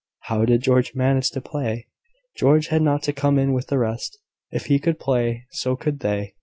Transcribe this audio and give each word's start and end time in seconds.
How 0.21 0.45
did 0.45 0.63
George 0.63 0.95
manage 0.95 1.29
to 1.29 1.41
play? 1.41 1.85
George 2.35 2.69
had 2.69 2.81
not 2.81 3.07
come 3.15 3.37
in 3.37 3.53
with 3.53 3.67
the 3.67 3.77
rest. 3.77 4.17
If 4.49 4.65
he 4.65 4.79
could 4.79 4.99
play, 4.99 5.45
so 5.51 5.75
could 5.75 5.99
they. 5.99 6.33